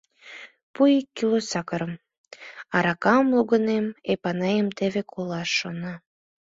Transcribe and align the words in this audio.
Пу 0.73 0.81
ик 0.97 1.07
кило 1.17 1.39
сакырым— 1.51 1.93
аракам 2.75 3.23
лугынем, 3.35 3.85
Эпанаем 4.11 4.67
теве 4.77 5.01
колаш 5.11 5.49
шона. 5.59 5.93